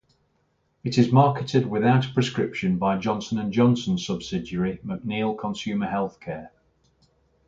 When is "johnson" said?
2.97-3.37, 3.53-3.99